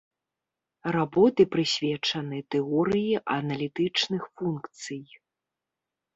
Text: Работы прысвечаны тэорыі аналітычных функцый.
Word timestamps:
Работы 0.95 1.41
прысвечаны 1.55 2.39
тэорыі 2.57 3.13
аналітычных 3.37 4.23
функцый. 4.43 5.01